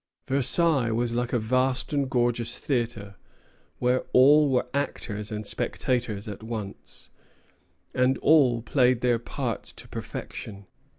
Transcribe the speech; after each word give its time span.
Versailles 0.25 0.91
was 0.93 1.13
like 1.13 1.31
a 1.31 1.37
vast 1.37 1.93
and 1.93 2.09
gorgeous 2.09 2.57
theatre, 2.57 3.17
where 3.77 4.01
all 4.13 4.49
were 4.49 4.65
actors 4.73 5.31
and 5.31 5.45
spectators 5.45 6.27
at 6.27 6.41
once; 6.41 7.11
and 7.93 8.17
all 8.17 8.63
played 8.63 9.01
their 9.01 9.19
parts 9.19 9.71
to 9.73 9.87
perfection. 9.87 10.65